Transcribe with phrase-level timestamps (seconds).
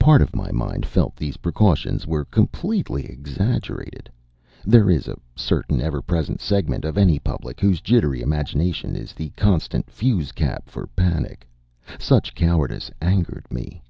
[0.00, 4.10] Part of my mind felt these precautions were completely exaggerated.
[4.66, 9.28] There is a certain, ever present segment of any public, whose jittery imagination is a
[9.36, 11.46] constant fuse cap for panic.
[11.96, 13.80] Such cowardice angered me.